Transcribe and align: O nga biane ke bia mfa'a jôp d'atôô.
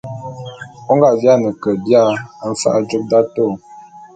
O 0.91 0.93
nga 0.95 1.09
biane 1.19 1.49
ke 1.61 1.71
bia 1.83 2.03
mfa'a 2.51 2.79
jôp 2.89 3.03
d'atôô. 3.09 3.49